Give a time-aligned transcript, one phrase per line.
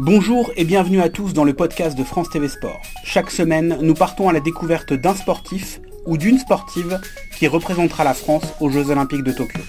[0.00, 2.80] Bonjour et bienvenue à tous dans le podcast de France TV Sport.
[3.02, 7.00] Chaque semaine, nous partons à la découverte d'un sportif ou d'une sportive
[7.36, 9.60] qui représentera la France aux Jeux Olympiques de Tokyo.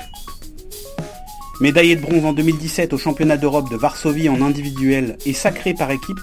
[1.59, 5.89] Médaillée de bronze en 2017 au championnat d'Europe de Varsovie en individuel et sacrée par
[5.89, 6.20] équipe,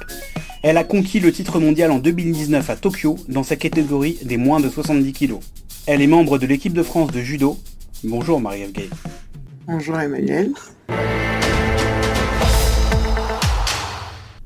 [0.62, 4.60] elle a conquis le titre mondial en 2019 à Tokyo dans sa catégorie des moins
[4.60, 5.34] de 70 kg.
[5.88, 7.58] Elle est membre de l'équipe de France de judo.
[8.04, 8.88] Bonjour Marie-Ève.
[9.66, 10.52] Bonjour Emmanuel.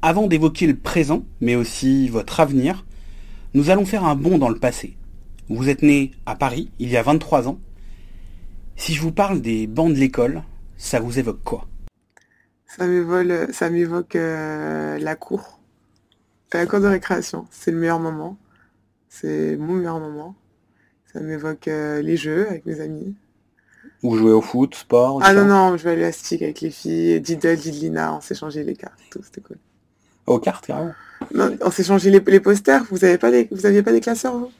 [0.02, 2.86] Avant d'évoquer le présent, mais aussi votre avenir,
[3.52, 4.96] nous allons faire un bond dans le passé.
[5.50, 7.58] Vous êtes né à Paris il y a 23 ans.
[8.76, 10.42] Si je vous parle des bancs de l'école,
[10.78, 11.66] ça vous évoque quoi?
[12.66, 15.60] Ça m'évoque, ça m'évoque euh, la cour.
[16.54, 17.46] La cour de récréation.
[17.50, 18.38] C'est le meilleur moment.
[19.10, 20.34] C'est mon meilleur moment.
[21.12, 23.14] Ça m'évoque euh, les jeux avec mes amis.
[24.02, 27.20] Vous jouez au foot, sport Ah non, non, je vais à l'élastique avec les filles.
[27.20, 28.98] Diddle, Didlina, on s'est changé les cartes.
[29.10, 29.58] Tout, c'était cool.
[30.26, 30.92] Aux cartes, carrément
[31.34, 32.84] Non, on s'est changé les, les posters.
[32.90, 34.50] Vous avez pas des, vous aviez pas des classeurs, vous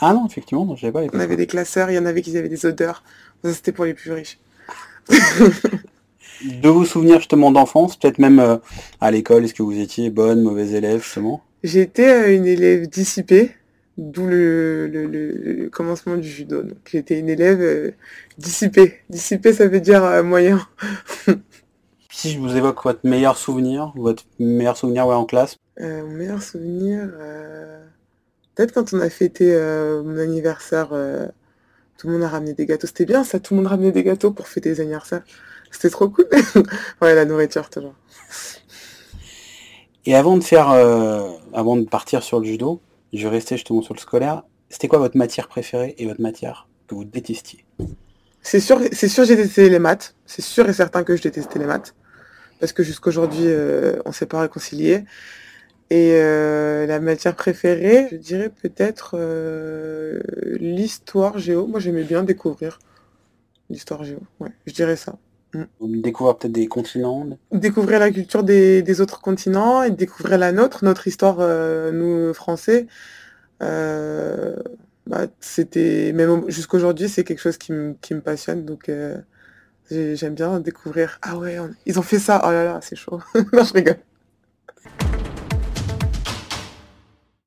[0.00, 2.22] Ah non, effectivement, non, j'avais pas les On avait des classeurs, il y en avait
[2.22, 3.02] qui avaient des odeurs.
[3.44, 4.38] C'était pour les plus riches.
[6.44, 8.56] De vos souvenirs justement d'enfance, peut-être même euh,
[9.00, 11.42] à l'école, est-ce que vous étiez bonne, mauvaise élève justement?
[11.64, 13.52] J'étais euh, une élève dissipée,
[13.96, 15.32] d'où le, le, le-
[15.62, 16.62] le commencement du judo.
[16.62, 17.90] Donc j'étais une élève euh,
[18.36, 18.96] dissipée.
[19.08, 20.60] Dissipée, ça veut dire moyen.
[22.16, 26.14] Si je vous évoque votre meilleur souvenir, votre meilleur souvenir ouais, en classe, Euh, mon
[26.14, 27.84] meilleur souvenir, euh,
[28.54, 30.88] peut-être quand on a fêté euh, mon anniversaire,
[31.98, 32.86] tout le monde a ramené des gâteaux.
[32.86, 35.24] C'était bien ça, tout le monde ramenait des gâteaux pour fêter les anniversaires.
[35.70, 36.26] C'était trop cool.
[37.02, 37.92] ouais, la nourriture toujours.
[40.06, 40.70] Et avant de faire,
[41.52, 42.80] avant de partir sur le judo,
[43.12, 44.42] je vais rester justement sur le scolaire.
[44.70, 47.66] C'était quoi votre matière préférée et votre matière que vous détestiez?
[48.40, 50.14] C'est sûr, c'est sûr, j'ai détesté les maths.
[50.24, 51.94] C'est sûr et certain que je détestais les maths.
[52.60, 55.04] Parce que jusqu'aujourd'hui, euh, on s'est pas réconcilié.
[55.90, 60.20] Et euh, la matière préférée, je dirais peut-être euh,
[60.58, 61.66] l'histoire géo.
[61.66, 62.78] Moi, j'aimais bien découvrir
[63.70, 64.18] l'histoire géo.
[64.40, 65.16] Ouais, je dirais ça.
[65.80, 70.52] Vous découvrez peut-être des continents Découvrir la culture des, des autres continents et découvrir la
[70.52, 72.86] nôtre, notre histoire, euh, nous, Français.
[73.60, 78.64] Bah, c'était, même au- jusqu'aujourd'hui, c'est quelque chose qui me, passionne.
[78.64, 78.90] Donc,
[79.90, 81.18] j'aime bien découvrir.
[81.22, 82.42] Ah ouais, on- ils ont fait ça.
[82.44, 83.20] Oh là là, c'est chaud.
[83.52, 83.98] non, je rigole.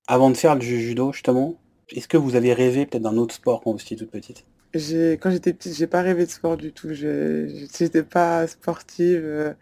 [0.08, 3.36] Avant de faire le ju- judo justement, est-ce que vous avez rêvé peut-être d'un autre
[3.36, 4.44] sport quand vous étiez toute petite?
[4.74, 6.94] Quand j'étais petite, j'ai pas rêvé de sport du tout.
[6.94, 9.56] J'étais pas sportive.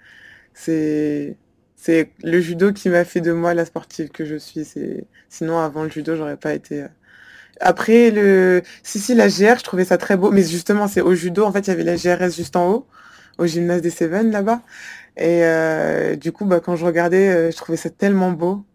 [0.53, 1.37] C'est,
[1.75, 4.67] c'est le judo qui m'a fait de moi la sportive que je suis.
[5.29, 6.85] Sinon, avant le judo, j'aurais pas été.
[7.61, 10.31] Après, le, si, si, la GR, je trouvais ça très beau.
[10.31, 11.43] Mais justement, c'est au judo.
[11.45, 12.87] En fait, il y avait la GRS juste en haut,
[13.37, 14.61] au gymnase des Cévennes, là-bas.
[15.17, 18.65] Et euh, du coup, bah, quand je regardais, euh, je trouvais ça tellement beau.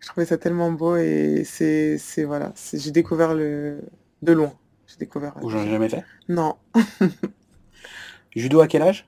[0.00, 2.52] Je trouvais ça tellement beau et c'est, c'est, voilà.
[2.54, 3.80] c'est- j'ai découvert le,
[4.22, 4.52] de loin.
[4.86, 5.34] J'ai découvert.
[5.40, 6.04] Ou j'en ai jamais fait?
[6.28, 6.56] Non,
[8.36, 9.06] Judo à quel âge?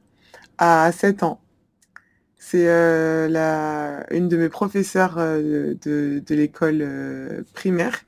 [0.58, 1.40] À 7 ans.
[2.38, 8.00] C'est euh, la, une de mes professeurs euh, de, de l'école euh, primaire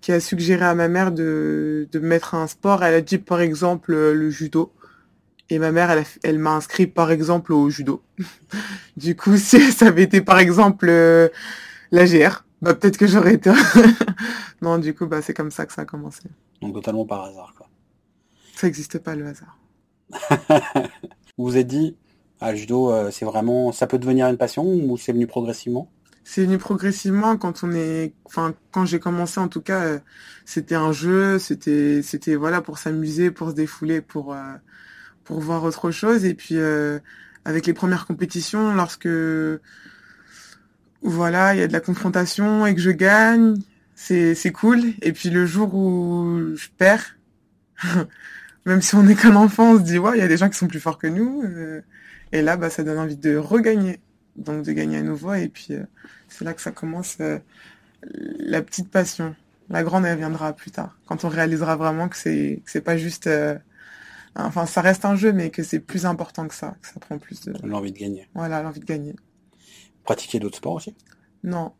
[0.00, 2.84] qui a suggéré à ma mère de, de mettre un sport.
[2.84, 4.72] Elle a dit par exemple euh, le judo.
[5.50, 8.02] Et ma mère, elle, elle m'a inscrit par exemple au judo.
[8.96, 11.28] du coup, si ça avait été par exemple euh,
[11.90, 13.50] la GR, bah, peut-être que j'aurais été...
[14.62, 16.22] non, du coup, bah, c'est comme ça que ça a commencé.
[16.60, 17.68] Donc totalement par hasard quoi.
[18.56, 19.58] Ça n'existe pas le hasard.
[21.38, 21.96] Vous vous êtes dit,
[22.40, 25.88] ah, le judo euh, c'est vraiment, ça peut devenir une passion ou c'est venu progressivement?
[26.30, 29.98] C'est venu progressivement quand on est, enfin quand j'ai commencé en tout cas, euh,
[30.44, 34.52] c'était un jeu, c'était c'était voilà pour s'amuser, pour se défouler, pour euh,
[35.24, 36.26] pour voir autre chose.
[36.26, 36.98] Et puis euh,
[37.46, 39.08] avec les premières compétitions, lorsque
[41.00, 43.54] voilà il y a de la confrontation et que je gagne,
[43.94, 44.80] c'est c'est cool.
[45.00, 47.16] Et puis le jour où je perds,
[48.66, 50.50] même si on n'est qu'un enfant, on se dit ouais il y a des gens
[50.50, 51.80] qui sont plus forts que nous euh,
[52.32, 53.98] et là bah ça donne envie de regagner
[54.38, 55.84] donc de gagner à nouveau et puis euh,
[56.28, 57.38] c'est là que ça commence euh,
[58.02, 59.34] la petite passion.
[59.70, 62.96] La grande, elle viendra plus tard, quand on réalisera vraiment que c'est que c'est pas
[62.96, 63.58] juste, euh,
[64.34, 67.18] enfin ça reste un jeu, mais que c'est plus important que ça, que ça prend
[67.18, 68.28] plus de, L'envie de gagner.
[68.34, 69.14] voilà, l'envie de gagner.
[70.04, 70.94] Pratiquer d'autres sports aussi?
[71.44, 71.72] Non,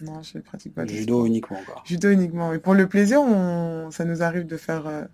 [0.00, 1.26] non, je pratique pas judo sport.
[1.26, 1.82] uniquement encore.
[1.86, 2.50] Judo uniquement.
[2.50, 5.04] Mais pour le plaisir, on, ça nous arrive de faire euh,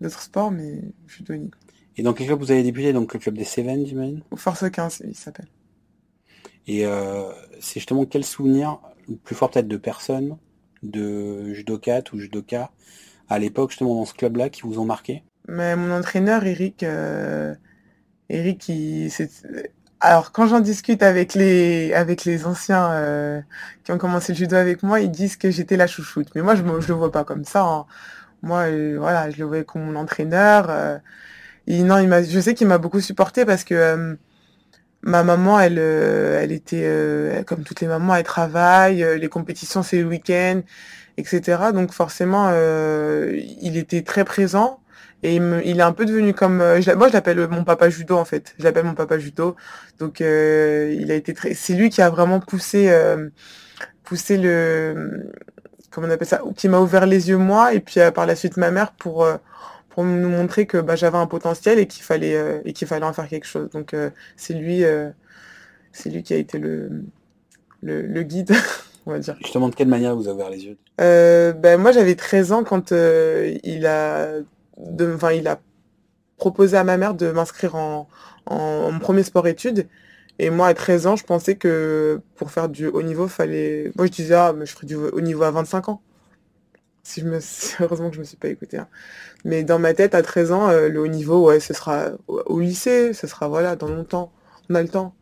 [0.00, 1.60] d'autres sports, mais judo uniquement.
[1.96, 2.92] Et dans quel club vous avez débuté?
[2.92, 4.22] Donc le club des Cévennes j'imagine?
[4.30, 5.46] Au Force 15, il s'appelle.
[6.68, 7.22] Et euh,
[7.60, 8.78] c'est justement quel souvenir,
[9.08, 10.36] le plus fort peut-être de personnes,
[10.82, 12.70] de judokat ou judoka,
[13.30, 15.24] à l'époque justement dans ce club-là qui vous ont marqué?
[15.48, 17.54] Mais mon entraîneur, Eric, euh,
[18.28, 19.10] Eric, il,
[20.00, 23.40] Alors, quand j'en discute avec les, avec les anciens euh,
[23.82, 26.28] qui ont commencé le judo avec moi, ils disent que j'étais la chouchoute.
[26.34, 27.64] Mais moi, je ne le vois pas comme ça.
[27.64, 27.86] hein.
[28.42, 28.66] Moi,
[28.98, 30.68] voilà, je le voyais comme mon entraîneur.
[31.66, 34.18] non, il m'a, je sais qu'il m'a beaucoup supporté parce que
[35.02, 39.02] ma maman, elle, euh, elle était, euh, comme toutes les mamans, elle travaille.
[39.02, 40.62] euh, les compétitions, c'est le week-end,
[41.16, 41.72] etc.
[41.72, 44.80] Donc forcément, euh, il était très présent.
[45.24, 46.60] Et il, me- il est un peu devenu comme...
[46.60, 48.54] euh, moi, je l'appelle mon papa judo, en fait.
[48.58, 49.56] Je l'appelle mon papa judo.
[49.98, 51.54] Donc, il a été très...
[51.54, 52.88] C'est lui qui a vraiment poussé,
[54.04, 55.30] poussé le...
[55.90, 56.40] Comment on appelle ça?
[56.56, 59.26] Qui m'a ouvert les yeux, moi, et puis par la suite ma mère, pour,
[59.98, 63.04] pour nous montrer que bah, j'avais un potentiel et qu'il fallait, euh, et qu'il fallait
[63.04, 63.68] en faire quelque chose.
[63.70, 65.10] Donc, euh, c'est lui, euh,
[65.90, 67.02] c'est lui qui a été le,
[67.82, 68.52] le, le guide,
[69.06, 69.36] on va dire.
[69.40, 70.76] Justement, de quelle manière vous avez ouvert les yeux?
[70.98, 74.34] Ben moi j'avais 13 ans quand il a
[74.76, 75.58] de, enfin, il a
[76.36, 78.08] proposé à ma mère de m'inscrire en,
[78.46, 79.88] en, en premier sport-études.
[80.38, 83.90] Et moi à 13 ans, je pensais que pour faire du haut niveau, fallait.
[83.96, 86.00] Moi je disais ah mais je ferais du haut niveau à 25 ans.
[87.08, 87.38] Si je me
[87.82, 88.78] heureusement que je me suis pas écoutée.
[88.78, 88.88] hein.
[89.44, 92.60] Mais dans ma tête à 13 ans, euh, le haut niveau, ouais, ce sera au,
[92.60, 94.32] lycée, ce sera voilà, dans longtemps.
[94.70, 95.14] On a le temps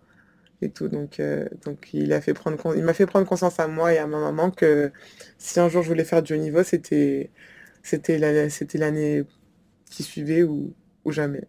[0.62, 0.88] et tout.
[0.88, 3.94] Donc, euh, donc il a fait prendre, con- il m'a fait prendre conscience à moi
[3.94, 4.92] et à ma maman que
[5.38, 7.30] si un jour je voulais faire du haut niveau, c'était,
[7.82, 9.24] c'était la- c'était l'année
[9.90, 10.74] qui suivait ou,
[11.04, 11.44] ou jamais.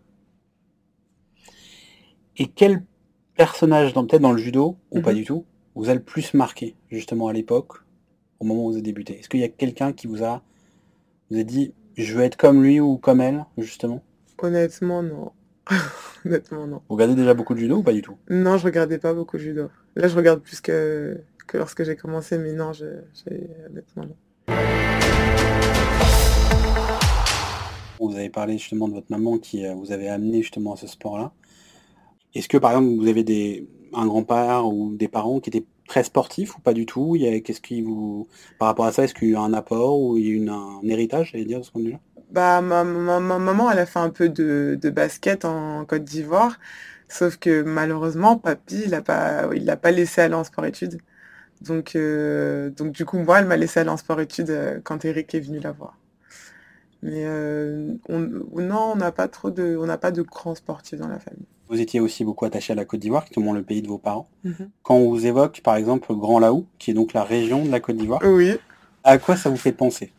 [2.37, 2.83] Et quel
[3.35, 5.15] personnage, dans- peut-être dans le judo, ou pas Mhm.
[5.15, 5.45] du tout,
[5.75, 7.73] vous a le plus marqué, justement, à l'époque,
[8.39, 10.41] au moment où vous avez débuté Est-ce qu'il y a quelqu'un qui vous a,
[11.29, 14.03] vous a dit, je veux être comme lui ou comme elle, justement?
[14.39, 15.31] Honnêtement, non.
[16.25, 16.81] Honnêtement, non.
[16.87, 18.17] Vous regardez déjà beaucoup de judo ou pas du tout?
[18.29, 19.69] Non, je regardais pas beaucoup judo.
[19.95, 22.85] Là, je regarde plus que, que lorsque j'ai commencé, mais non, je,
[23.25, 24.15] j'ai- honnêtement, non.
[27.99, 30.87] Vous avez parlé justement de votre maman qui euh, vous avait amené justement à ce
[30.87, 31.31] sport-là.
[32.35, 36.03] Est-ce que par exemple vous avez des, un grand-père ou des parents qui étaient très
[36.03, 37.15] sportifs ou pas du tout?
[37.15, 39.53] Il y a- Qu'est-ce qui vous, par rapport à ça, est-ce qu'il y a un
[39.53, 41.99] apport ou il y a une- un héritage, j'allais dire, de ce point de vue-là?
[42.31, 46.03] Bah, ma, ma- ma maman, elle a fait un peu de, de basket en Côte
[46.03, 46.59] d'Ivoire,
[47.07, 50.99] sauf que malheureusement, papy, il a pas, il l'a pas laissé aller en sport-études.
[51.61, 55.35] Donc, euh, donc du coup, moi, elle m'a laissé aller en sport-études euh, quand Eric
[55.35, 55.97] est venu la voir.
[57.01, 60.99] Mais euh, on, non, on n'a pas trop de, on n'a pas de grands sportifs
[60.99, 61.45] dans la famille.
[61.69, 63.81] Vous étiez aussi beaucoup attaché à la Côte d'Ivoire, qui est au moins le pays
[63.81, 64.27] de vos parents.
[64.43, 64.69] Mhm.
[64.83, 67.79] Quand on vous évoque par exemple Grand Laou, qui est donc la région de la
[67.79, 68.57] Côte d'Ivoire, Oui,
[69.03, 70.11] à quoi ça vous fait penser?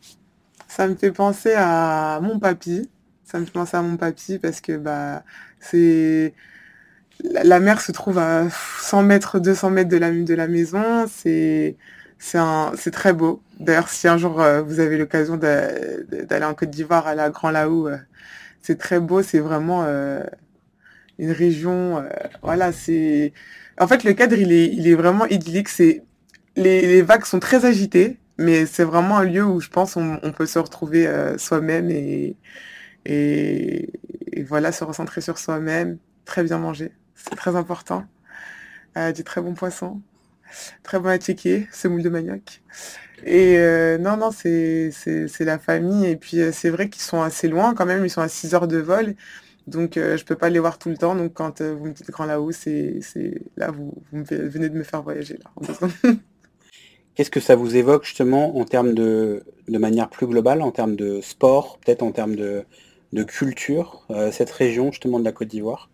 [0.67, 2.89] Ça me fait penser à mon papy.
[3.23, 5.23] Ça me fait penser à mon papy parce que bah
[5.59, 6.33] c'est
[7.23, 8.49] la, mer se trouve à
[8.81, 11.05] 100 mètres, 200 mètres de la, de la maison.
[11.07, 11.77] C'est
[12.17, 13.41] c'est un, c'est très beau.
[13.59, 15.71] D'ailleurs, si un jour euh, vous avez l'occasion d'a-
[16.25, 17.97] d'aller en Côte d'Ivoire, à la Grand Laou, euh,
[18.61, 19.21] c'est très beau.
[19.23, 20.23] C'est vraiment euh,
[21.19, 21.99] une région.
[21.99, 22.09] euh,
[22.41, 23.33] voilà, c'est.
[23.79, 25.69] En fait, le cadre, il est, il est vraiment idyllique.
[25.69, 26.03] C'est
[26.55, 30.17] les, les vagues sont très agitées, mais c'est vraiment un lieu où je pense on,
[30.33, 32.37] peut se retrouver euh, soi-même et,
[33.05, 33.89] et,
[34.47, 38.05] voilà, se recentrer sur soi-même, très bien manger, c'est très important.
[38.97, 40.01] Euh, du très bon poisson,
[40.83, 42.61] très bon attiqué, semoule de manioc.
[43.25, 43.57] Et
[43.99, 44.91] non, non, c'est
[45.39, 46.07] la famille.
[46.07, 48.67] Et puis c'est vrai qu'ils sont assez loin quand même, ils sont à 6 heures
[48.67, 49.15] de vol.
[49.69, 51.15] Donc euh, je peux pas les voir tout le temps.
[51.15, 54.69] Donc quand euh, vous me dites Grand Laos, c'est c'est là vous, vous me venez
[54.69, 55.51] de me faire voyager là.
[57.15, 60.95] Qu'est-ce que ça vous évoque justement en termes de, de manière plus globale, en termes
[60.95, 62.63] de sport, peut-être en termes de,
[63.13, 65.89] de culture, euh, cette région justement de la Côte d'Ivoire?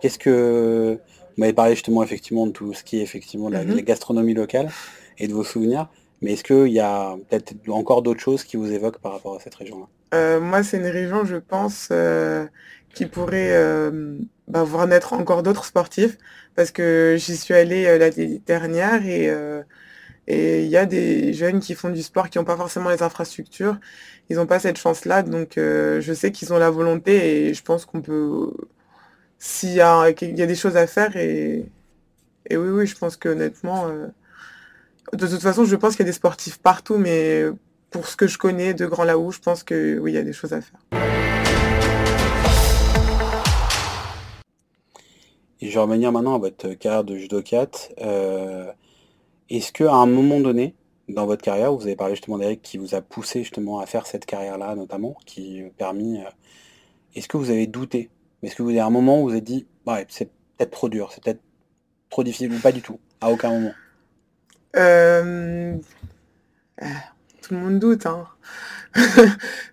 [0.00, 3.76] Qu'est-ce que vous m'avez parlé justement effectivement de tout ce qui est effectivement la, Mhm.
[3.76, 4.70] la gastronomie locale
[5.18, 5.88] et de vos souvenirs,
[6.20, 9.40] mais est-ce qu'il y a peut-être encore d'autres choses qui vous évoquent par rapport à
[9.40, 9.86] cette région-là?
[10.14, 12.46] Euh, moi, c'est une région, je pense, euh,
[12.96, 14.16] qui pourrait euh,
[14.48, 16.16] bah, voir naître encore d'autres sportifs,
[16.54, 19.62] parce que j'y suis allée euh, l'année dernière et euh,
[20.28, 23.02] et il y a des jeunes qui font du sport qui n'ont pas forcément les
[23.02, 23.78] infrastructures,
[24.30, 27.62] ils n'ont pas cette chance-là, donc euh, je sais qu'ils ont la volonté et je
[27.62, 28.50] pense qu'on peut,
[29.38, 31.66] s'il y a, des choses à faire et,
[32.50, 33.88] oui, oui, je pense que honnêtement,
[35.12, 37.44] de toute façon, je pense qu'il y a des sportifs partout, mais
[37.90, 40.22] pour ce que je connais de Grand Laou, je pense que oui, il y a
[40.22, 41.05] des choses à faire.
[45.60, 47.92] Et je vais revenir maintenant à votre carrière de judokate.
[48.00, 48.70] Euh,
[49.48, 50.74] Est-ce qu'à un moment donné,
[51.08, 54.06] dans votre carrière, vous avez parlé justement d'Eric qui vous a poussé justement à faire
[54.06, 56.18] cette carrière-là notamment, qui a permis...
[56.20, 56.28] euh,
[57.14, 58.10] Est-ce que vous avez douté?
[58.42, 61.10] Est-ce que vous avez un moment où vous êtes dit, ouais, c'est peut-être trop dur,
[61.12, 61.40] c'est peut-être
[62.10, 63.74] trop difficile ou pas du tout À aucun moment?
[64.76, 65.74] Euh,
[66.80, 66.86] ah,
[67.42, 68.26] tout le monde doute, hein.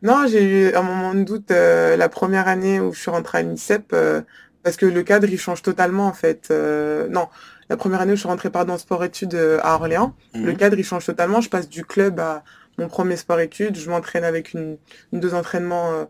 [0.01, 3.39] Non, j'ai eu un moment de doute euh, la première année où je suis rentrée
[3.39, 4.21] à l'INSEP, euh,
[4.63, 6.47] Parce que le cadre, il change totalement, en fait.
[6.51, 7.27] Euh, non,
[7.69, 10.57] la première année où je suis rentrée par dans sport-études euh, à Orléans, le Mhm.
[10.57, 11.41] cadre, il change totalement.
[11.41, 12.43] Je passe du club à
[12.77, 13.77] mon premier sport-études.
[13.77, 14.77] Je m'entraîne avec une,
[15.11, 16.05] une dose d'entraînement euh,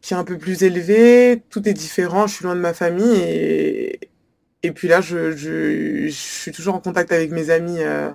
[0.00, 1.42] qui est un peu plus élevée.
[1.50, 2.26] Tout est différent.
[2.26, 3.16] Je suis loin de ma famille.
[3.20, 4.00] Et,
[4.62, 8.10] et puis là, je, je, je suis toujours en contact avec mes amis euh,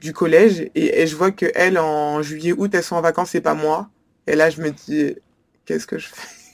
[0.00, 0.60] du collège.
[0.74, 3.54] Et, et je vois que elles, en juillet, août, elles sont en vacances et pas
[3.54, 3.90] moi.
[4.26, 5.16] Et là, je me dis,
[5.66, 6.45] qu'est-ce que je fais?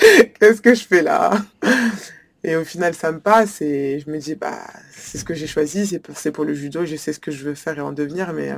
[0.40, 1.30] Qu'est-ce que je fais là?
[2.44, 4.58] Et au final, ça me passe et je me dis, bah,
[4.92, 7.54] c'est ce que j'ai choisi, c'est pour, le judo, je sais ce que je veux
[7.54, 8.52] faire et en devenir, mais,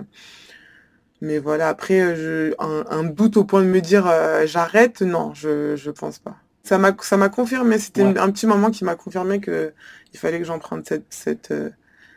[1.20, 5.00] mais voilà, après, euh, je, un, un doute au point de me dire, euh, j'arrête,
[5.00, 6.37] non, je, je pense pas.
[6.62, 8.18] Ça m'a, confirmé, c'était Ouais.
[8.18, 9.73] un petit moment qui m'a confirmé que
[10.12, 11.70] il fallait que j'emprunte cette, cette, euh,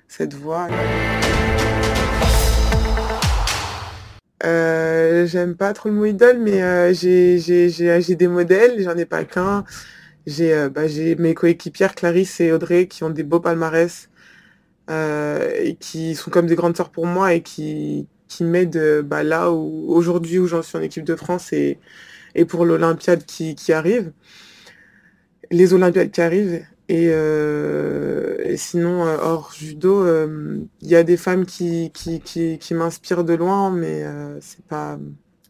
[0.07, 0.67] cette voie.
[4.45, 9.05] Euh, j'aime pas trop le mot idole, mais euh, j'ai, j'ai, des modèles, j'en ai
[9.05, 9.63] pas qu'un.
[10.25, 10.83] J'ai euh, bah,
[11.17, 14.09] mes coéquipières Clarisse et Audrey qui ont des beaux palmarès
[14.89, 19.01] euh, et qui sont comme des grandes sœurs pour moi et qui, qui m'aident euh,
[19.03, 21.79] bah, là où aujourd'hui où j'en suis en équipe de France et,
[22.35, 24.13] et pour l'Olympiade qui, qui arrive,
[25.51, 26.65] les Olympiades qui arrivent.
[26.89, 32.19] Et, euh, et sinon, euh, hors judo, euh, il y a des femmes qui, qui,
[32.21, 34.99] qui, qui m'inspirent de loin, mais euh, c'est pas,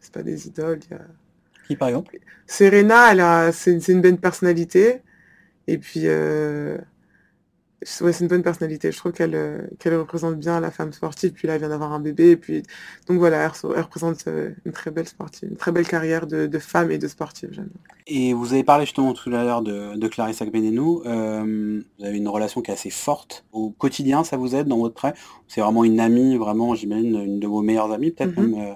[0.00, 0.80] c'est pas des idoles.
[0.90, 1.06] il y a-
[1.66, 2.16] Qui, par exemple?
[2.46, 5.02] Serena, elle a, c'est, c'est une bonne personnalité.
[5.68, 6.78] Et puis, euh,
[8.00, 8.92] ouais, c'est une bonne personnalité.
[8.92, 11.32] Je trouve qu'elle euh, qu'elle représente bien la femme sportive.
[11.32, 12.30] Puis là, elle vient d'avoir un bébé.
[12.32, 12.62] Et puis,
[13.06, 16.26] donc voilà, elle, re- elle représente euh, une très belle sportive, une très belle carrière
[16.26, 17.50] de, de femme et de sportive.
[17.52, 17.70] J'aime.
[18.06, 21.02] Et vous avez parlé justement tout à l'heure de, de Clarisse Agbenenou.
[21.06, 23.46] Euh, vous avez une relation qui est assez forte.
[23.52, 25.14] Au quotidien, ça vous aide dans votre prêt
[25.48, 28.50] C'est vraiment une amie, vraiment, j'imagine, une de vos meilleures amies, peut-être Mhm.
[28.50, 28.60] même.
[28.60, 28.74] euh,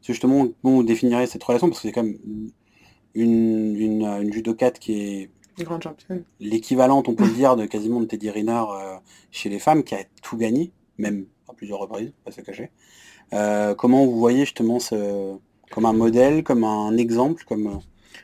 [0.00, 2.16] c'est justement, comment vous définirez cette relation Parce que c'est comme
[3.14, 6.22] une, une, une judokate qui est Une grande championne.
[6.40, 8.96] l'équivalente, on peut le dire, de quasiment de Teddy Riner euh,
[9.30, 12.70] chez les femmes, qui a tout gagné, même à plusieurs reprises, pas se cacher.
[13.32, 15.34] Euh, comment vous voyez justement ce,
[15.70, 17.66] comme un modèle, comme un exemple, comme...
[17.66, 17.76] euh,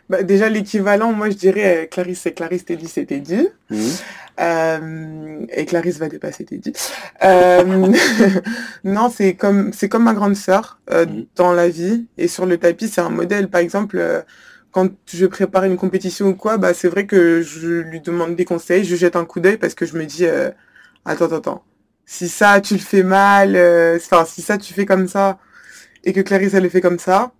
[0.08, 3.48] Bah, déjà, l'équivalent, moi, je dirais euh, Clarisse, c'est Clarisse, Teddy, c'est Teddy.
[3.70, 3.78] mhm.
[4.40, 6.72] Euh, et Clarisse va dépasser Teddy.
[7.22, 7.92] Euh,
[8.84, 11.26] non, c'est comme c'est comme ma grande sœur Mhm.
[11.36, 13.48] dans la vie et sur le tapis, c'est un modèle.
[13.48, 13.96] Par exemple,
[14.74, 18.44] quand je prépare une compétition ou quoi, bah c'est vrai que je lui demande des
[18.44, 20.50] conseils, je jette un coup d'œil parce que je me dis euh,
[21.04, 21.64] attends attends attends,
[22.06, 25.38] si ça tu le fais mal, euh, enfin si ça tu fais comme ça
[26.04, 27.32] et que Clarisse elle le fait comme ça,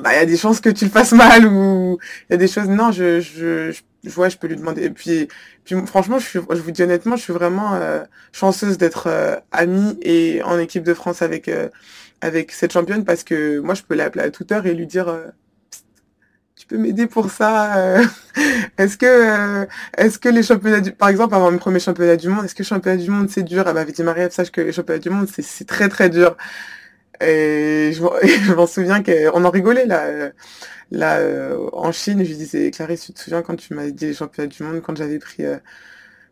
[0.00, 2.36] bah il y a des chances que tu le fasses mal ou il y a
[2.36, 2.68] des choses.
[2.68, 3.72] Non je je
[4.04, 4.84] je, ouais, je peux lui demander.
[4.84, 5.28] Et puis
[5.64, 9.36] puis franchement je suis je vous dis honnêtement je suis vraiment euh, chanceuse d'être euh,
[9.52, 11.68] amie et en équipe de France avec euh,
[12.20, 15.08] avec cette championne parce que moi je peux l'appeler à toute heure et lui dire
[15.08, 15.26] euh,
[16.68, 18.04] peux m'aider pour ça euh,
[18.78, 22.28] est-ce que euh, est-ce que les championnats du par exemple avant mes premiers championnats du
[22.28, 23.64] monde est-ce que les championnats du monde c'est dur?
[23.66, 26.36] Elle m'avait dit Marie-Ève sache que les championnats du monde c'est très très dur
[27.20, 28.02] et je,
[28.54, 30.06] m'en- souviens qu'on en rigolait là.
[30.06, 30.30] euh,
[30.92, 31.20] Là,
[31.74, 34.48] en Chine, je lui disais, Clarisse, tu te souviens quand tu m'as dit les championnats
[34.48, 35.58] du monde, quand j'avais pris, euh,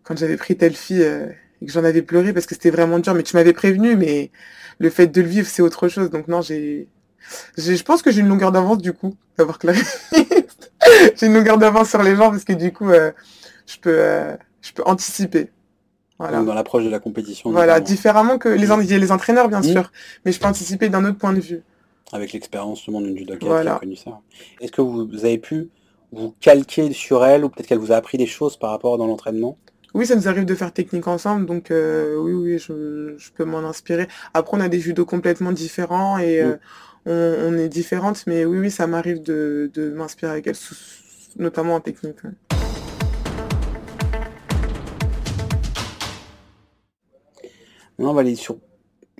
[0.05, 3.15] quand j'avais pris telle fille et que j'en avais pleuré parce que c'était vraiment dur,
[3.15, 4.31] mais tu m'avais prévenu, mais
[4.79, 6.11] le fait de le vivre, c'est autre chose.
[6.11, 6.89] Donc non, j'ai,
[7.57, 10.11] je pense que j'ai une longueur d'avance du coup, d'avoir Clarisse.
[11.17, 13.13] j'ai une longueur d'avance sur les gens parce que du coup, euh,
[13.67, 15.51] je peux, euh, je peux anticiper.
[16.19, 16.41] Voilà.
[16.43, 17.51] Dans l'approche de la compétition.
[17.51, 19.71] Voilà, différemment que les, en- les entraîneurs, bien Mhm.
[19.73, 19.93] sûr,
[20.25, 21.63] mais je peux anticiper d'un autre point de vue.
[22.13, 23.75] avec l'expérience justement d'une judoka qui Voilà.
[23.75, 24.21] a connu ça.
[24.61, 25.71] Est-ce que vous, avez pu
[26.13, 29.09] vous calquer sur elle ou peut-être qu'elle vous a appris des choses par rapport dans
[29.09, 29.59] l'entraînement?
[29.93, 33.45] Oui, ça nous arrive de faire technique ensemble, donc euh, oui, oui, je, je peux
[33.45, 34.07] m'en inspirer.
[34.35, 36.57] Après, on a des judos complètement différents et euh,
[37.07, 40.75] on, on est différentes, mais oui, oui, ça m'arrive de, de m'inspirer avec elle, sous-
[41.39, 42.23] notamment en technique.
[42.25, 42.31] ouais.
[47.99, 48.59] Non, on va aller sur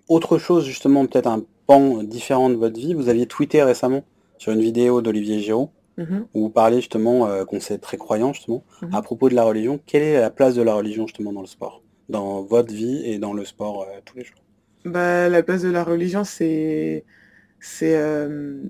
[0.09, 2.95] autre chose justement, peut-être un pan différent de votre vie.
[2.95, 4.05] Vous aviez tweeté récemment
[4.39, 6.27] sur une vidéo d'Olivier Giraud Mhm.
[6.35, 8.95] où vous parlez justement euh, qu'on s'est très croyant justement Mhm.
[8.95, 9.81] à propos de la religion.
[9.87, 13.19] Quelle est la place de la religion justement dans le sport, dans votre vie et
[13.19, 14.37] dans le sport euh, tous les jours?
[14.85, 17.05] Bah, la place de la religion, c'est,
[17.61, 18.63] c'est, euh,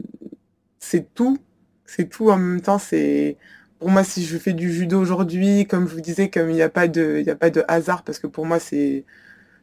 [0.79, 1.39] c'est tout.
[1.87, 2.79] C'est tout en même temps.
[2.79, 3.37] C'est,
[3.79, 6.63] pour moi, si je fais du judo aujourd'hui, comme je vous disais, comme il n'y
[6.63, 9.05] a pas de, il y a pas de hasard, parce que pour moi, c'est,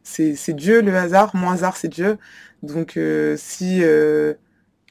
[0.03, 1.36] c'est, Dieu le hasard.
[1.36, 2.18] Mon hasard, c'est Dieu.
[2.63, 4.34] Donc, euh, si euh,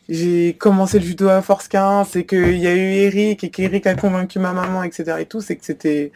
[0.08, 3.86] j'ai commencé le judo à Force 15, c'est qu'il y a eu Eric et qu'Eric
[3.86, 5.18] a convaincu ma maman, etc.
[5.20, 6.12] et tout, c'est que c'était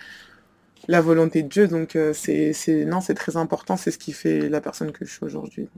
[0.88, 1.68] la volonté de Dieu.
[1.68, 3.76] Donc, c'est, c'est, non, c'est très important.
[3.76, 5.68] C'est ce qui fait la personne que je suis aujourd'hui.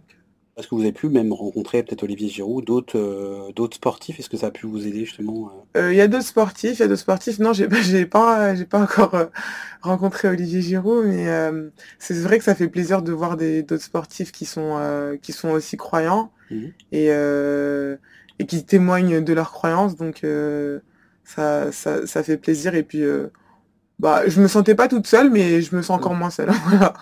[0.58, 4.28] Est-ce que vous avez pu même rencontrer peut-être Olivier Giroud, d'autres euh, d'autres sportifs Est-ce
[4.28, 6.88] que ça a pu vous aider justement Il y a d'autres sportifs, il y a
[6.88, 7.38] d'autres sportifs.
[7.38, 7.68] Non, j'ai
[8.06, 9.14] pas j'ai pas encore
[9.82, 11.26] rencontré Olivier Giroud, mais
[12.00, 15.76] c'est vrai que ça fait plaisir de voir d'autres sportifs qui sont qui sont aussi
[15.76, 17.08] croyants mmh et
[18.40, 19.94] et qui témoignent de leur croyance.
[19.94, 20.26] Donc
[21.24, 23.04] ça, ça, ça fait plaisir et puis
[23.98, 26.50] bah je me sentais pas toute seule, mais je me sens encore moins seule.
[26.68, 26.94] voilà.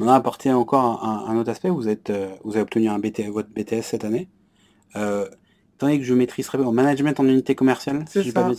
[0.00, 1.70] On a apporté encore un, autre aspect.
[1.70, 4.28] Vous, êtes, euh, vous avez obtenu un BT, votre BTS cette année.
[4.96, 5.26] Euh,
[5.74, 8.50] étant donné que je maîtrise très bien management en unité commerciale, si je pas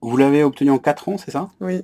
[0.00, 1.50] Vous l'avez obtenu en 4 ans, c'est ça?
[1.60, 1.82] Oui.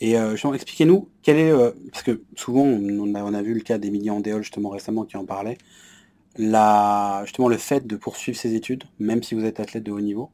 [0.00, 3.60] Et euh, expliquez-nous quel est, euh, parce que souvent on a, on a vu le
[3.60, 5.58] cas d'Emilie Andéol justement récemment qui en parlait,
[6.38, 10.00] la, justement le fait de poursuivre ses études, même si vous êtes athlète de haut
[10.00, 10.30] niveau,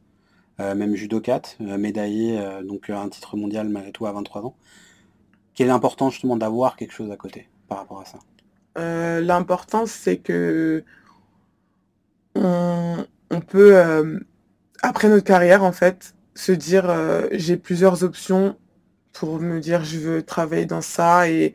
[0.58, 4.54] même judo 4, médaillé, donc un titre mondial malgré tout à 23 ans,
[5.54, 7.48] quelle est l'importance justement d'avoir quelque chose à côté?
[7.68, 8.18] Par rapport à ça?
[8.78, 10.84] Euh, L'important, c'est que
[12.34, 14.18] on, peut, euh,
[14.82, 18.56] après notre carrière, en fait, se dire euh, j'ai plusieurs options
[19.12, 21.54] pour me dire je veux travailler dans ça et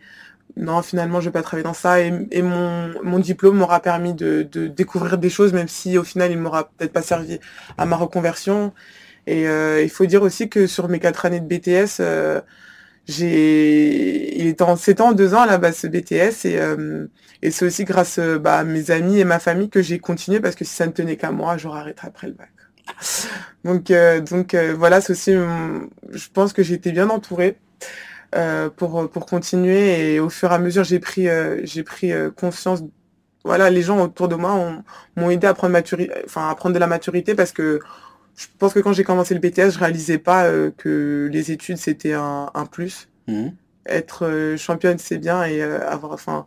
[0.58, 2.02] non, finalement, je vais pas travailler dans ça.
[2.02, 6.70] Et, mon, diplôme m'aura permis de, découvrir des choses, même si au final, il m'aura
[6.70, 7.40] peut-être pas servi
[7.78, 8.74] à ma reconversion.
[9.28, 12.02] Et il faut dire aussi que sur mes quatre années de BTS,
[13.12, 17.08] j'ai il est en 7 ans, 2 ans là bas ce BTS et, euh,
[17.42, 20.40] et c'est aussi grâce euh, bah, à mes amis et ma famille que j'ai continué
[20.40, 22.50] parce que si ça ne tenait qu'à moi, j'aurais arrêté après le bac.
[23.64, 27.58] Donc euh, donc voilà, c'est aussi je pense que j'ai été bien entourée
[28.78, 31.28] pour pour continuer et au fur et à mesure j'ai pris
[31.64, 32.84] j'ai pris conscience
[33.44, 34.84] voilà, les gens autour de moi
[35.16, 37.80] m'ont aidé à prendre maturité enfin à prendre de la maturité parce que
[38.36, 41.78] je pense que quand j'ai commencé le BTS, je réalisais pas euh, que les études
[41.78, 43.10] c'était un, plus.
[43.28, 43.54] Mhm.
[43.86, 46.46] Être euh, championne c'est bien et euh, avoir, enfin,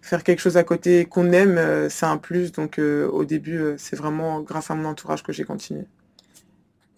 [0.00, 2.52] faire quelque chose à côté qu'on aime c'est un plus.
[2.52, 5.84] Donc au début c'est vraiment grâce à mon entourage que j'ai continué.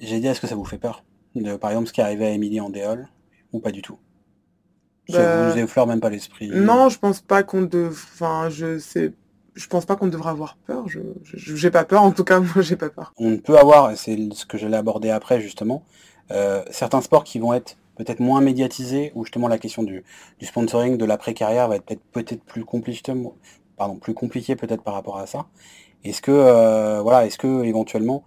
[0.00, 2.26] J'ai dit est-ce que ça vous fait peur de, Par exemple ce qui est arrivé
[2.26, 3.08] à Émilie en déol
[3.52, 3.98] ou pas du tout?
[5.08, 6.48] Ça bah, vous effleure même pas l'esprit?
[6.48, 7.88] Non, je pense pas qu'on de.
[7.90, 9.12] Enfin, je sais
[9.54, 10.88] je pense pas qu'on devrait avoir peur.
[10.88, 12.02] Je j'ai pas peur.
[12.02, 13.12] En tout cas, moi, j'ai pas peur.
[13.18, 15.84] On peut avoir, c'est ce que j'allais aborder après justement,
[16.30, 20.02] euh, certains sports qui vont être peut-être moins médiatisés, ou justement la question du,
[20.40, 23.12] sponsoring, de l'après-carrière va être peut-être peut-être plus compliqué,
[23.76, 25.46] pardon, plus compliqué peut-être par rapport à ça.
[26.04, 28.24] Est-ce que euh, voilà, est-ce que éventuellement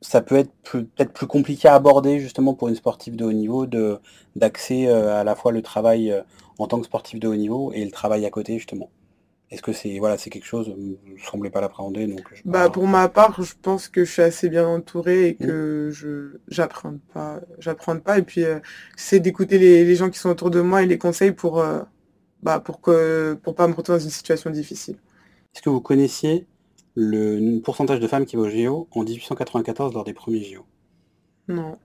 [0.00, 3.66] ça peut être peut-être plus compliqué à aborder justement pour une sportive de haut niveau
[3.66, 4.00] de
[4.40, 6.12] euh, à la fois le travail
[6.58, 8.90] en tant que sportif de haut niveau et le travail à côté justement?
[9.52, 12.86] Est-ce que c'est voilà, c'est quelque chose, vous ne semblez pas l'appréhender donc Bah pour
[12.86, 15.46] ma part, je pense que je suis assez bien entouré et mmh.
[15.46, 18.60] que je j'apprends pas, j'apprends pas et puis euh,
[18.96, 21.82] c'est d'écouter les, gens qui sont autour de moi et les conseils pour euh,
[22.42, 24.96] bah pour que pour pas me retrouver dans une situation difficile.
[25.54, 26.46] Est-ce que vous connaissiez
[26.94, 30.64] le pourcentage de femmes qui vont au JO en 1894 lors des premiers JO
[31.48, 31.76] Non.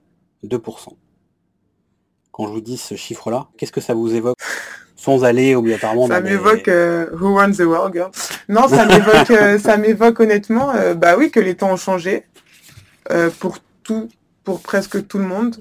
[0.42, 0.88] 2%.
[2.32, 4.38] Quand je vous dis ce chiffre-là, qu'est-ce que ça vous évoque?
[4.98, 6.08] Sans aller obligatoirement.
[6.08, 8.10] Ça m'évoque euh, Who Runs the World, girl.
[8.48, 12.24] Non, ça m'évoque, euh, ça m'évoque honnêtement, euh, bah oui, que les temps ont changé
[13.38, 14.10] pour tout,
[14.44, 15.56] pour presque tout le monde,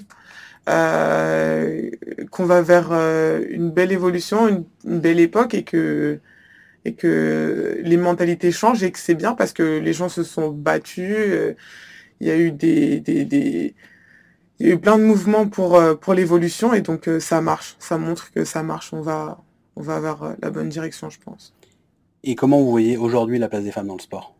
[0.65, 6.19] qu'on va vers une belle évolution, une, belle époque et que
[6.83, 10.49] et que les mentalités changent et que c'est bien parce que les gens se sont
[10.49, 11.55] battus.
[12.19, 13.75] Il y a eu des, des, des
[14.59, 17.41] il y a eu plein de mouvements pour, euh, pour l'évolution et donc euh, ça
[17.41, 17.75] marche.
[17.79, 18.91] Ça montre que ça marche.
[18.93, 19.43] On va,
[19.75, 21.53] on va vers euh, la bonne direction, je pense.
[22.23, 24.35] Et comment vous voyez aujourd'hui la place des femmes dans le sport?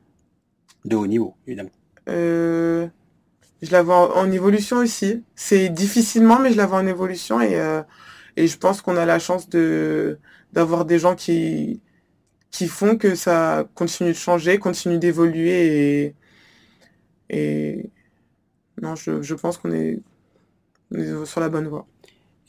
[0.86, 1.70] De haut niveau, évidemment.
[2.08, 2.90] je
[3.72, 5.24] la vois en, évolution aussi.
[5.36, 7.60] C'est difficilement, mais je la vois en évolution et,
[8.36, 10.20] et je pense qu'on a la chance de
[10.54, 11.82] d'avoir des gens qui,
[12.52, 16.16] qui font que ça continue de changer, continue d'évoluer et,
[17.30, 17.92] et,
[18.82, 20.00] non, je, pense qu'on est,
[21.26, 21.86] sur la bonne voie.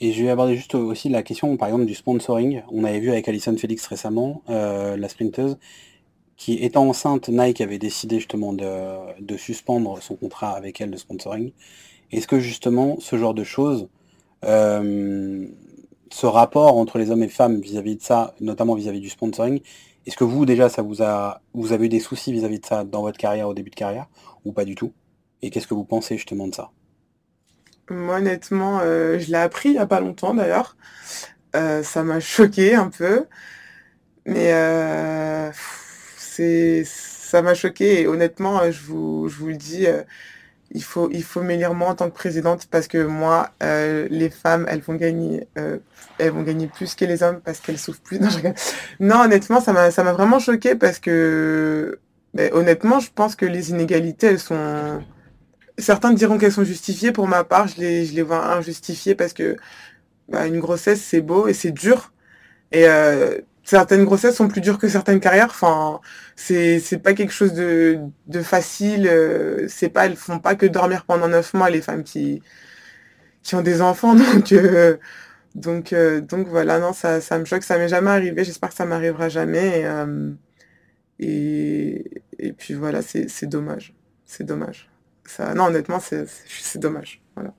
[0.00, 2.62] Et je vais aborder juste aussi la question, par exemple, du sponsoring.
[2.70, 5.58] On avait vu avec Alison Félix récemment, euh, la sprinteuse,
[6.36, 11.50] qui étant enceinte, Nike avait décidé justement de, suspendre son contrat avec elle de sponsoring.
[12.12, 13.88] Est-ce que justement, ce genre de choses,
[14.44, 15.48] euh,
[16.12, 19.60] ce rapport entre les hommes et femmes vis-à-vis de ça, notamment vis-à-vis du sponsoring,
[20.06, 22.84] est-ce que vous déjà, ça vous a, vous avez eu des soucis vis-à-vis de ça
[22.84, 24.06] dans votre carrière, au début de carrière,
[24.44, 24.92] ou pas du tout?
[25.42, 26.70] Et qu'est-ce que vous pensez justement de ça?
[27.90, 30.76] Moi, honnêtement, euh, je l'ai appris il n'y a pas longtemps d'ailleurs.
[31.56, 33.26] Euh, ça m'a choqué un peu.
[34.26, 35.50] Mais euh,
[36.16, 39.86] c'est ça m'a choqué et honnêtement, je vous, je vous le dis,
[40.72, 44.30] il faut, il faut m'élire moi en tant que présidente parce que moi, euh, les
[44.30, 45.78] femmes, elles vont gagner, euh,
[46.18, 48.20] elles vont gagner plus que les hommes parce qu'elles souffrent plus.
[49.00, 51.98] Non, honnêtement, ça m'a, ça m'a vraiment choqué parce que,
[52.34, 55.02] ben, honnêtement, je pense que les inégalités, elles sont,
[55.78, 57.12] certains diront qu'elles sont justifiées.
[57.12, 59.56] Pour ma part, je les, je les vois injustifiées parce que,
[60.28, 62.12] bah, une grossesse, c'est beau et c'est dur.
[62.72, 63.38] Et euh,
[63.68, 65.48] certaines grossesses sont plus dures que certaines carrières.
[65.50, 66.00] Enfin,
[66.36, 69.06] c'est pas quelque chose de, de facile.
[69.08, 72.42] Euh, c'est pas elles font pas que dormir pendant neuf mois les femmes qui
[73.42, 74.14] qui ont des enfants.
[74.34, 74.96] Donc euh,
[75.54, 77.62] donc euh, donc voilà non ça ça me choque.
[77.64, 78.44] Ça m'est jamais arrivé.
[78.44, 79.84] J'espère que ça m'arrivera jamais.
[81.20, 82.04] Et,
[82.38, 83.94] et, puis voilà c'est dommage.
[84.24, 84.88] C'est dommage.
[85.28, 86.26] Ça non honnêtement c'est
[86.76, 87.20] dommage.
[87.36, 87.52] Voilà.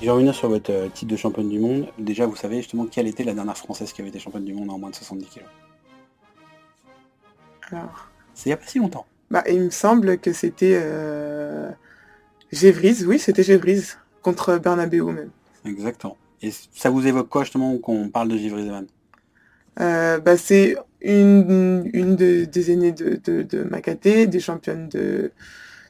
[0.00, 1.88] Je vais revenir sur votre euh, titre de championne du monde.
[1.98, 4.70] Déjà, vous savez justement quelle était la dernière française qui avait été championne du monde
[4.70, 5.42] en moins de 70 kg
[7.72, 8.08] Alors.
[8.34, 9.06] C'est il n'y a pas si longtemps.
[9.30, 11.70] Bah, il me semble que c'était euh...
[12.50, 15.30] Gévrise, oui, c'était Gévrise, contre Bernabeu même.
[15.66, 16.16] Exactement.
[16.40, 18.70] Et ça vous évoque quoi justement qu'on parle de Gévrise
[19.80, 25.30] euh, bah, C'est une, une des aînées de, de, de Macaté, des championnes de,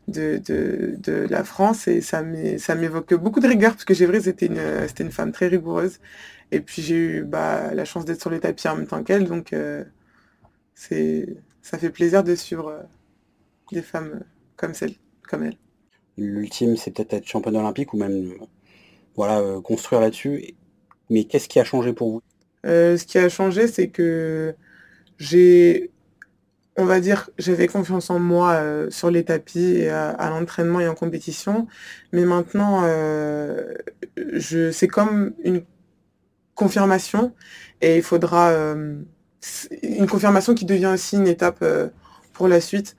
[0.08, 4.46] de, de, de, la France et ça m'évoque beaucoup de rigueur parce que Gévry c'était
[4.46, 5.98] une, c'était une femme très rigoureuse
[6.50, 9.28] et puis j'ai eu bah, la chance d'être sur le tapis en même temps qu'elle
[9.28, 9.84] donc euh,
[10.74, 12.82] c'est ça fait plaisir de suivre euh,
[13.72, 14.24] des femmes
[14.56, 14.94] comme celle
[15.28, 15.56] comme elle.
[16.16, 18.34] L'ultime c'est peut-être être championne olympique ou même
[19.14, 20.54] voilà euh, construire là-dessus
[21.10, 22.22] mais qu'est-ce qui a changé pour vous?
[22.64, 24.54] Ce qui a changé c'est que
[25.18, 25.90] j'ai
[26.78, 30.86] on va dire, j'avais confiance en moi euh, sur les tapis, et à, l'entraînement et
[30.86, 31.66] en compétition.
[32.12, 33.74] Mais maintenant, euh,
[34.16, 35.64] je, c'est comme une
[36.54, 37.34] confirmation
[37.80, 38.96] et il faudra euh,
[39.82, 41.64] une confirmation qui devient aussi une étape
[42.32, 42.96] pour la suite.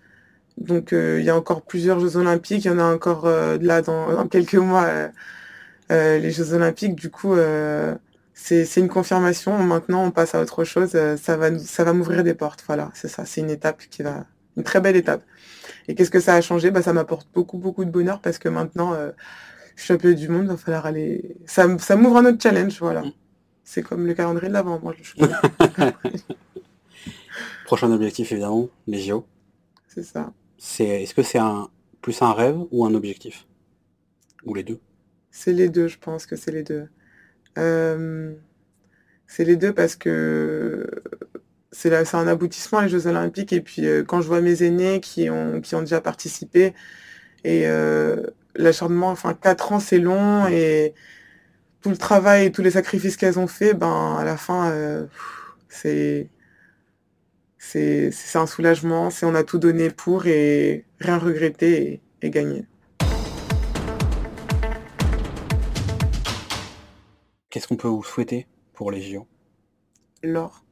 [0.60, 4.14] Donc il y a encore plusieurs Jeux Olympiques, il y en a encore là dans,
[4.14, 4.88] dans, quelques mois
[5.90, 6.96] les Jeux Olympiques.
[6.96, 7.36] Du coup,
[8.42, 9.58] c'est une confirmation.
[9.60, 10.92] Maintenant, on passe à autre chose.
[10.96, 12.64] Euh, ça va, ça va m'ouvrir des portes.
[12.66, 13.26] Voilà, c'est ça.
[13.26, 14.26] C'est une étape qui va,
[14.58, 15.24] une très belle étape.
[15.88, 16.72] Et qu'est-ce que ça a changé?
[16.72, 19.12] Bah, Ça m'apporte beaucoup, beaucoup de bonheur parce que maintenant, euh,
[19.76, 20.44] je suis champion du monde.
[20.44, 21.36] Il va falloir aller.
[21.46, 22.80] Ça, ça m'ouvre un autre challenge.
[22.80, 23.02] Voilà.
[23.02, 23.12] Mm.
[23.64, 24.80] C'est comme le calendrier de l'avant.
[24.82, 25.14] Moi, je...
[27.66, 29.28] Prochain objectif, évidemment, les JO.
[29.88, 30.32] C'est ça.
[30.60, 31.70] C'est, est-ce que c'est un,
[32.02, 33.48] plus un rêve ou un objectif?
[34.46, 34.80] Ou les deux?
[35.32, 36.88] C'est les deux, je pense que c'est les deux.
[37.58, 38.34] Euh,
[39.26, 40.86] c'est les deux parce que
[41.72, 45.30] c'est un aboutissement les Jeux Olympiques et puis euh, quand je vois mes aînés qui
[45.30, 46.74] ont qui ont déjà participé
[47.44, 48.24] et euh,
[48.56, 50.94] l'acharnement enfin quatre ans c'est long et
[51.82, 54.74] tout le travail et tous les sacrifices qu'elles ont fait ben à la fin
[55.70, 56.30] c'est
[57.60, 62.66] c'est un soulagement c'est on a tout donné pour et rien regretter et, et gagner.
[67.50, 69.28] Qu'est-ce qu'on peut vous souhaiter pour les JO
[70.24, 70.64] L'or.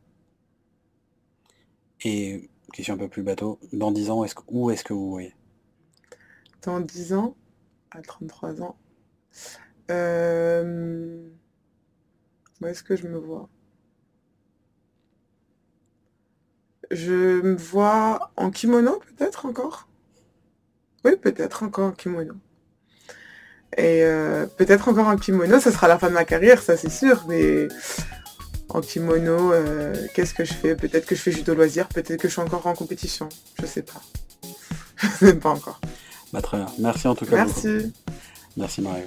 [2.04, 5.34] Et question un peu plus bateau, dans 10 ans, est où est-ce que vous voyez?
[6.62, 7.36] Dans 10 ans,
[7.91, 8.78] à 33 ans,
[9.89, 11.28] euh,
[12.62, 13.50] où est-ce que je me vois?
[16.91, 19.88] Je me vois en kimono peut-être encore?
[21.06, 22.34] Oui, peut-être encore en kimono.
[23.76, 26.89] Et euh, peut-être encore en kimono, ça sera la fin de ma carrière, ça c'est
[26.89, 27.67] sûr, mais
[28.69, 30.76] en kimono, euh, qu'est-ce que je fais?
[30.76, 33.84] Peut-être que je fais judo loisir, peut-être que je suis encore en compétition, je sais
[33.84, 34.02] pas.
[34.97, 35.80] je sais pas encore.
[36.34, 36.67] Bah, très bien.
[36.80, 37.36] Merci en tout cas.
[37.36, 37.93] Merci.
[38.56, 39.04] Merci Marie.